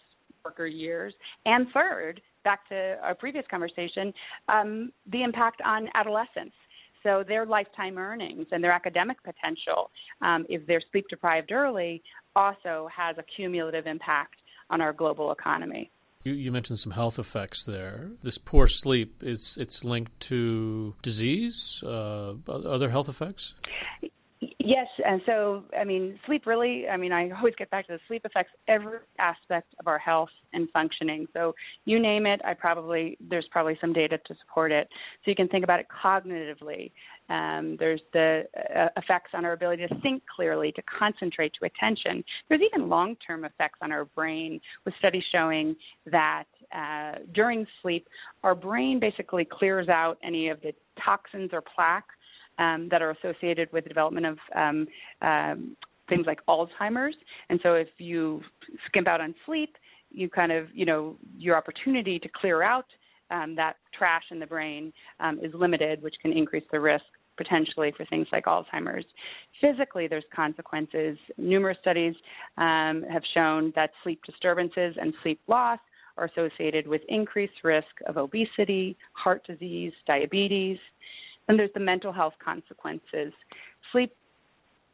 [0.44, 1.12] worker years,
[1.44, 4.12] and third, back to our previous conversation,
[4.48, 6.54] um, the impact on adolescents.
[7.02, 9.90] So their lifetime earnings and their academic potential,
[10.22, 12.02] um, if they're sleep deprived early,
[12.36, 14.36] also has a cumulative impact
[14.70, 15.90] on our global economy.
[16.22, 18.10] You, you, mentioned some health effects there.
[18.22, 23.54] This poor sleep is it's linked to disease, uh, other health effects.
[24.62, 26.86] Yes, and so I mean, sleep really.
[26.86, 30.28] I mean, I always get back to the sleep affects every aspect of our health
[30.52, 31.26] and functioning.
[31.32, 31.54] So
[31.86, 34.86] you name it, I probably there's probably some data to support it.
[35.24, 36.92] So you can think about it cognitively.
[37.30, 38.44] Um, there's the
[38.76, 42.22] uh, effects on our ability to think clearly, to concentrate, to attention.
[42.50, 45.74] There's even long-term effects on our brain, with studies showing
[46.06, 46.44] that
[46.76, 48.08] uh, during sleep,
[48.42, 52.08] our brain basically clears out any of the toxins or plaque
[52.58, 54.86] um, that are associated with the development of um,
[55.22, 55.76] um,
[56.08, 57.14] things like Alzheimer's.
[57.48, 58.42] And so if you
[58.86, 59.76] skimp out on sleep,
[60.10, 62.86] you kind of, you know, your opportunity to clear out
[63.30, 67.04] um, that trash in the brain um, is limited, which can increase the risk
[67.36, 69.04] potentially for things like Alzheimer's.
[69.60, 71.16] Physically, there's consequences.
[71.38, 72.14] Numerous studies
[72.58, 75.78] um, have shown that sleep disturbances and sleep loss
[76.18, 80.78] are associated with increased risk of obesity, heart disease, diabetes.
[81.50, 83.32] Then there's the mental health consequences.
[83.90, 84.14] Sleep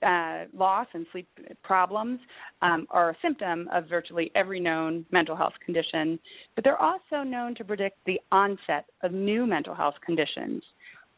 [0.03, 1.29] uh, loss and sleep
[1.62, 2.19] problems
[2.62, 6.19] um, are a symptom of virtually every known mental health condition,
[6.55, 10.62] but they're also known to predict the onset of new mental health conditions,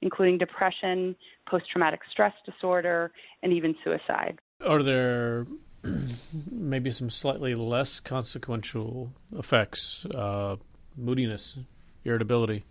[0.03, 1.15] including depression,
[1.49, 3.13] post traumatic stress disorder,
[3.45, 4.41] and even suicide.
[4.67, 5.47] Are there
[6.51, 10.57] maybe some slightly less consequential effects, uh,
[10.97, 11.59] moodiness,
[12.05, 12.65] irritability?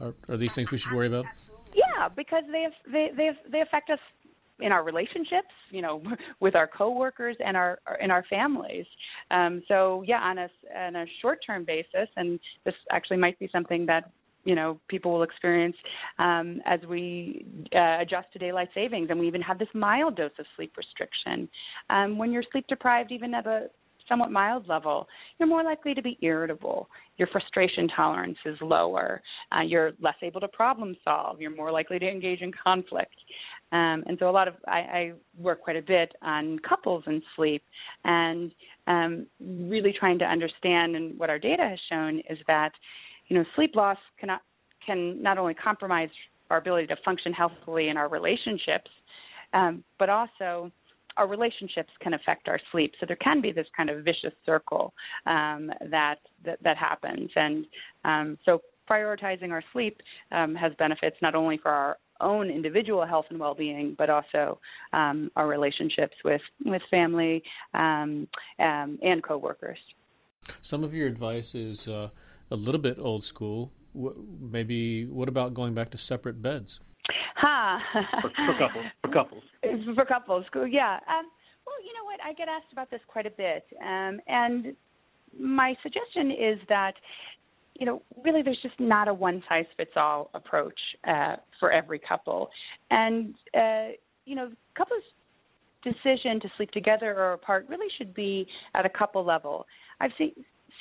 [0.00, 1.26] Are, are, these things we should worry about?
[1.96, 3.98] Yeah, because they they they they affect us
[4.60, 6.02] in our relationships, you know,
[6.40, 8.86] with our coworkers and our in our families.
[9.30, 13.48] Um, so yeah, on a on a short term basis, and this actually might be
[13.52, 14.10] something that
[14.44, 15.76] you know people will experience
[16.18, 20.30] um, as we uh, adjust to daylight savings, and we even have this mild dose
[20.38, 21.48] of sleep restriction.
[21.90, 23.68] Um, when you're sleep deprived, even at a
[24.08, 26.88] somewhat mild level, you're more likely to be irritable.
[27.16, 29.22] Your frustration tolerance is lower.
[29.52, 31.40] Uh, you're less able to problem solve.
[31.40, 33.14] You're more likely to engage in conflict.
[33.72, 37.22] Um, and so a lot of I, I work quite a bit on couples and
[37.34, 37.62] sleep,
[38.04, 38.52] and
[38.86, 40.94] um, really trying to understand.
[40.96, 42.72] And what our data has shown is that,
[43.28, 44.42] you know, sleep loss cannot
[44.86, 46.10] can not only compromise
[46.50, 48.90] our ability to function healthily in our relationships,
[49.54, 50.70] um, but also
[51.16, 52.92] our relationships can affect our sleep.
[53.00, 54.94] So there can be this kind of vicious circle
[55.26, 57.30] um, that, that, that happens.
[57.36, 57.66] And
[58.04, 60.00] um, so prioritizing our sleep
[60.32, 64.58] um, has benefits not only for our own individual health and well-being, but also
[64.92, 67.42] um, our relationships with with family
[67.74, 69.78] um, um, and coworkers.
[70.62, 72.10] Some of your advice is uh,
[72.50, 73.72] a little bit old school.
[73.94, 76.80] maybe what about going back to separate beds?
[77.34, 77.78] Huh.
[78.22, 78.84] for, for couples.
[79.02, 79.42] For couples.
[79.94, 80.44] For couples.
[80.70, 80.94] Yeah.
[81.08, 81.30] Um,
[81.66, 82.20] well, you know what?
[82.24, 84.76] I get asked about this quite a bit, um, and
[85.38, 86.94] my suggestion is that
[87.74, 91.98] you know, really there's just not a one size fits all approach uh, for every
[91.98, 92.48] couple.
[92.90, 93.88] And, uh,
[94.24, 95.02] you know, couples'
[95.82, 99.66] decision to sleep together or apart really should be at a couple level.
[100.00, 100.32] I've seen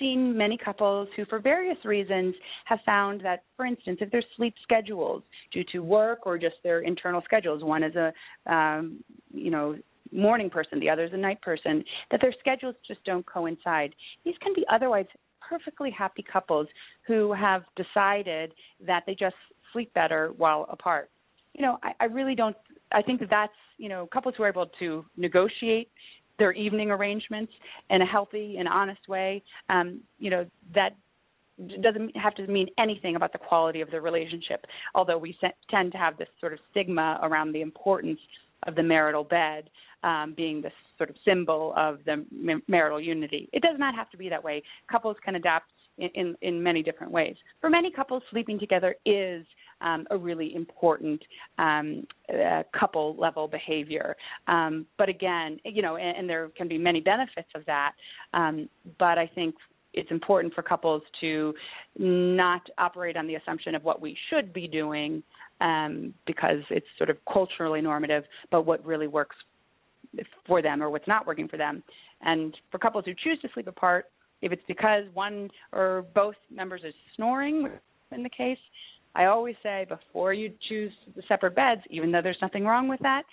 [0.04, 2.36] seen many couples who, for various reasons,
[2.66, 6.82] have found that, for instance, if their sleep schedules due to work or just their
[6.82, 8.12] internal schedules, one is a,
[8.54, 9.02] um,
[9.34, 9.78] you know,
[10.12, 13.96] morning person, the other is a night person, that their schedules just don't coincide.
[14.26, 15.06] These can be otherwise
[15.48, 16.68] perfectly happy couples
[17.08, 18.54] who have decided
[18.86, 19.36] that they just
[19.72, 21.10] sleep better while apart.
[21.54, 22.56] You know, I, I really don't.
[22.92, 25.90] I think that that's you know couples who are able to negotiate
[26.40, 27.52] their evening arrangements
[27.90, 29.44] in a healthy and honest way.
[29.70, 30.96] Um, you know that
[31.82, 34.66] doesn't have to mean anything about the quality of the relationship.
[34.96, 35.38] Although we
[35.70, 38.20] tend to have this sort of stigma around the importance
[38.66, 39.70] of the marital bed
[40.04, 42.26] um, being this sort of symbol of the
[42.68, 43.50] marital unity.
[43.54, 44.64] It does not have to be that way.
[44.92, 47.36] Couples can adapt in, in, in many different ways.
[47.62, 49.46] For many couples, sleeping together is
[49.84, 51.22] um, a really important
[51.60, 54.16] um, uh, couple level behavior.
[54.48, 57.92] Um, but again, you know, and, and, there can be many benefits of that.
[58.34, 59.56] Um, but I think
[59.94, 61.54] it's important for couples to
[61.98, 65.22] not operate on the assumption of what we should be doing
[65.62, 69.36] um, because it's sort of culturally normative, but what really works
[70.48, 71.84] for them or what's not working for them.
[72.22, 74.06] And for couples who choose to sleep apart,
[74.42, 77.70] if it's because one or both members is snoring
[78.12, 78.58] in the case,
[79.16, 83.00] I always say before you choose the separate beds, even though there's nothing wrong with
[83.02, 83.24] that,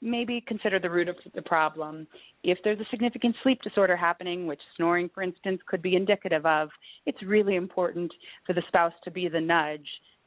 [0.00, 2.06] maybe consider the root of the problem.
[2.44, 6.68] If there's a significant sleep disorder happening, which snoring, for instance, could be indicative of,
[7.06, 8.12] it's really important
[8.46, 9.86] for the spouse to be the nudge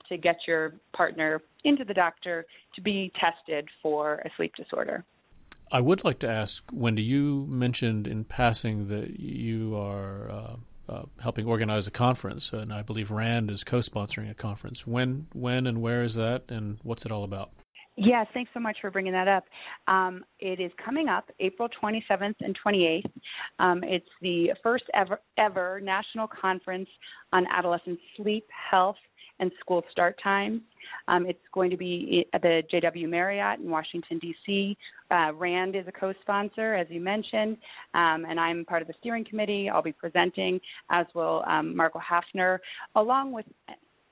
[0.09, 5.05] to get your partner into the doctor to be tested for a sleep disorder.
[5.71, 10.55] I would like to ask, Wendy, you mentioned in passing that you are uh,
[10.91, 14.85] uh, helping organize a conference, and I believe RAND is co-sponsoring a conference.
[14.85, 17.51] When, when, and where is that, and what's it all about?
[17.97, 19.43] Yes, thanks so much for bringing that up.
[19.87, 23.03] Um, it is coming up April 27th and 28th.
[23.59, 26.89] Um, it's the first ever, ever national conference
[27.33, 28.95] on adolescent sleep, health,
[29.41, 30.61] and school start times.
[31.07, 34.77] Um, it's going to be at the JW Marriott in Washington, D.C.
[35.09, 37.57] Uh, RAND is a co sponsor, as you mentioned,
[37.93, 39.69] um, and I'm part of the steering committee.
[39.69, 42.59] I'll be presenting, as will um, Marco Hafner,
[42.95, 43.45] along with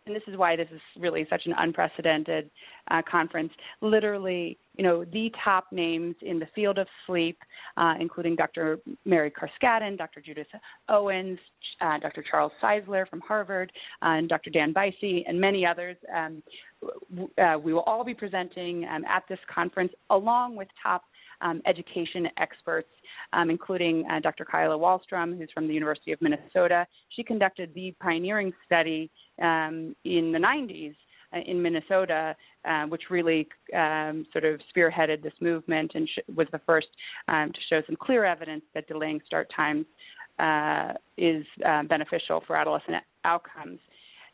[0.09, 2.49] and this is why this is really such an unprecedented
[2.89, 3.51] uh, conference.
[3.81, 7.37] Literally, you know, the top names in the field of sleep,
[7.77, 8.79] uh, including Dr.
[9.05, 10.19] Mary Carskadon, Dr.
[10.19, 10.47] Judith
[10.89, 11.37] Owens,
[11.81, 12.23] uh, Dr.
[12.29, 14.49] Charles Czeisler from Harvard, uh, and Dr.
[14.49, 15.95] Dan Weisse, and many others.
[16.15, 16.41] Um,
[17.37, 21.03] uh, we will all be presenting um, at this conference along with top
[21.41, 22.89] um, education experts,
[23.33, 24.45] um, including uh, Dr.
[24.45, 26.85] Kyla Wahlstrom, who's from the University of Minnesota.
[27.15, 29.09] She conducted the pioneering study
[29.41, 30.95] um, in the 90s
[31.33, 32.35] uh, in Minnesota,
[32.65, 36.87] uh, which really um, sort of spearheaded this movement and sh- was the first
[37.27, 39.85] um, to show some clear evidence that delaying start times
[40.39, 43.79] uh, is uh, beneficial for adolescent outcomes.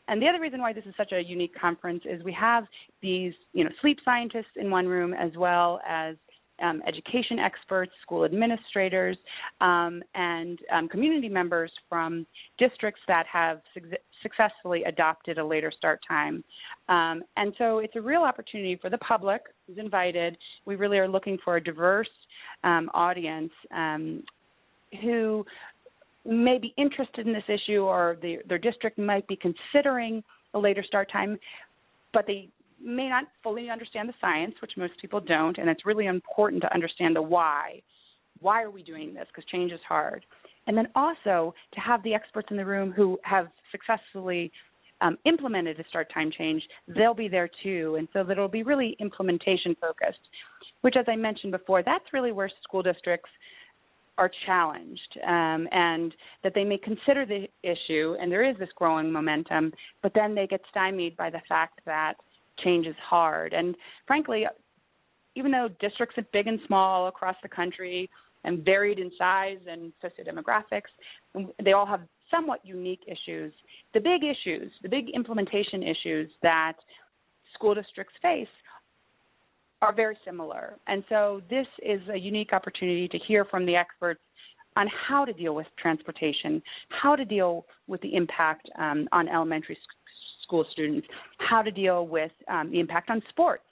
[0.07, 2.65] And the other reason why this is such a unique conference is we have
[3.01, 6.15] these, you know, sleep scientists in one room as well as
[6.61, 9.17] um, education experts, school administrators,
[9.61, 12.25] um, and um, community members from
[12.57, 13.81] districts that have su-
[14.21, 16.43] successfully adopted a later start time.
[16.89, 20.37] Um, and so it's a real opportunity for the public who's invited.
[20.65, 22.09] We really are looking for a diverse
[22.63, 24.23] um, audience um,
[25.01, 25.45] who
[26.25, 30.83] may be interested in this issue or the, their district might be considering a later
[30.83, 31.37] start time,
[32.13, 32.49] but they
[32.83, 36.73] may not fully understand the science, which most people don't, and it's really important to
[36.73, 37.81] understand the why.
[38.39, 39.25] Why are we doing this?
[39.27, 40.25] Because change is hard.
[40.67, 44.51] And then also to have the experts in the room who have successfully
[45.01, 47.95] um, implemented a start time change, they'll be there too.
[47.97, 50.19] And so that it'll be really implementation focused,
[50.81, 53.29] which, as I mentioned before, that's really where school districts
[54.17, 56.13] are challenged um, and
[56.43, 60.47] that they may consider the issue, and there is this growing momentum, but then they
[60.47, 62.13] get stymied by the fact that
[62.63, 63.53] change is hard.
[63.53, 63.75] And
[64.07, 64.45] frankly,
[65.35, 68.09] even though districts are big and small across the country
[68.43, 70.91] and varied in size and sociodemographics,
[71.63, 72.01] they all have
[72.31, 73.53] somewhat unique issues.
[73.93, 76.73] The big issues, the big implementation issues that
[77.53, 78.47] school districts face
[79.81, 80.75] are very similar.
[80.87, 84.21] And so this is a unique opportunity to hear from the experts
[84.77, 89.77] on how to deal with transportation, how to deal with the impact um, on elementary
[90.45, 93.63] school students, how to deal with um, the impact on sports,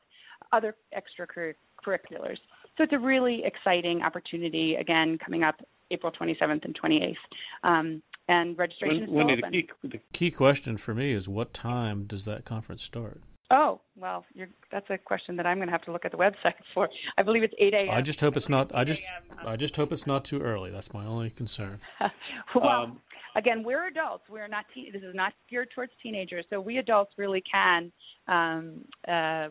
[0.51, 2.37] other extracurriculars.
[2.77, 5.55] So it's a really exciting opportunity, again, coming up
[5.91, 7.15] April 27th and 28th.
[7.63, 9.51] Um, and registration when, is still open.
[9.51, 13.21] The key, the key question for me is what time does that conference start?
[13.51, 14.25] Oh well,
[14.71, 16.89] that's a question that I'm going to have to look at the website for.
[17.17, 17.89] I believe it's 8 a.m.
[17.91, 18.73] I just hope it's not.
[18.73, 19.03] I just
[19.45, 20.71] I just hope it's not too early.
[20.71, 21.79] That's my only concern.
[22.55, 22.99] well, um,
[23.35, 24.23] again, we're adults.
[24.29, 24.65] We're not.
[24.73, 27.91] Te- this is not geared towards teenagers, so we adults really can
[28.27, 29.49] um, uh,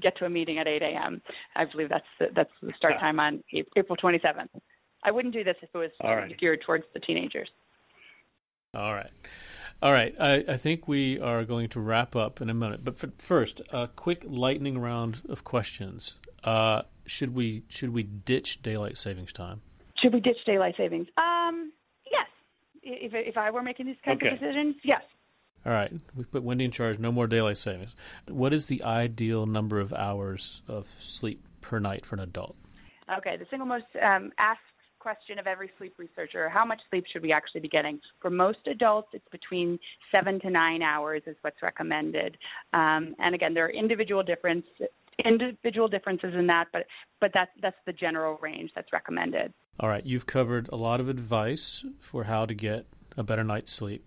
[0.00, 1.22] get to a meeting at 8 a.m.
[1.56, 3.42] I believe that's the, that's the start time on
[3.76, 4.48] April 27th.
[5.04, 6.38] I wouldn't do this if it was right.
[6.38, 7.48] geared towards the teenagers.
[8.74, 9.10] All right.
[9.82, 12.84] All right, I, I, think we are going to wrap up in a minute.
[12.84, 16.14] But first, a quick lightning round of questions.
[16.44, 19.60] Uh, should we should we ditch daylight savings time?
[20.00, 21.08] Should we ditch daylight savings?
[21.16, 21.72] Um.
[22.82, 24.34] If if I were making these kinds okay.
[24.34, 25.02] of decisions, yes.
[25.64, 26.98] All right, we put Wendy in charge.
[26.98, 27.94] No more daylight savings.
[28.26, 32.56] What is the ideal number of hours of sleep per night for an adult?
[33.18, 34.60] Okay, the single most um, asked
[35.02, 37.98] question of every sleep researcher how much sleep should we actually be getting?
[38.20, 39.78] For most adults, it's between
[40.14, 42.36] seven to nine hours, is what's recommended.
[42.72, 44.64] Um, and again, there are individual difference,
[45.24, 46.86] individual differences in that, but
[47.20, 49.52] but that's that's the general range that's recommended.
[49.80, 52.86] All right, you've covered a lot of advice for how to get
[53.16, 54.04] a better night's sleep.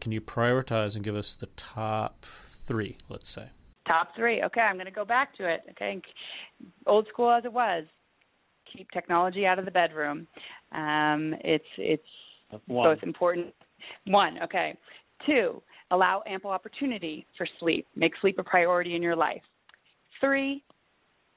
[0.00, 2.98] Can you prioritize and give us the top three?
[3.08, 3.48] Let's say.
[3.86, 4.42] Top three.
[4.42, 5.62] Okay, I'm going to go back to it.
[5.70, 6.00] Okay,
[6.86, 7.84] old school as it was
[8.76, 10.26] keep technology out of the bedroom.
[10.72, 12.02] Um, it's it's
[12.66, 13.54] both important.
[14.06, 14.76] One, okay.
[15.26, 17.86] Two, allow ample opportunity for sleep.
[17.96, 19.42] Make sleep a priority in your life.
[20.20, 20.64] Three,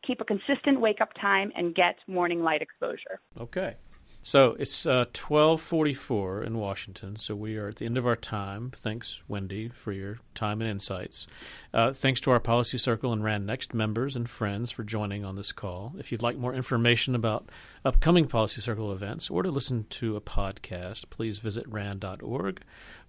[0.05, 3.19] keep a consistent wake up time and get morning light exposure.
[3.39, 3.75] Okay.
[4.23, 8.71] So it's uh, 1244 in Washington, so we are at the end of our time.
[8.75, 11.25] Thanks, Wendy, for your time and insights.
[11.73, 15.37] Uh, thanks to our Policy Circle and RAND Next members and friends for joining on
[15.37, 15.95] this call.
[15.97, 17.49] If you'd like more information about
[17.83, 22.61] upcoming Policy Circle events or to listen to a podcast, please visit RAND.org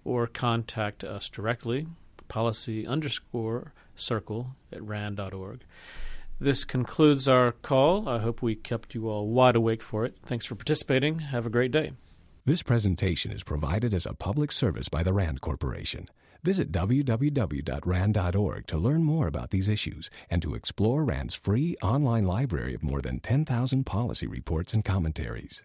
[0.03, 1.85] or contact us directly,
[2.27, 5.61] policy underscore circle at RAND.org.
[6.39, 8.09] This concludes our call.
[8.09, 10.17] I hope we kept you all wide awake for it.
[10.25, 11.19] Thanks for participating.
[11.19, 11.93] Have a great day.
[12.45, 16.09] This presentation is provided as a public service by the RAND Corporation.
[16.43, 22.73] Visit www.rand.org to learn more about these issues and to explore RAND's free online library
[22.73, 25.63] of more than 10,000 policy reports and commentaries.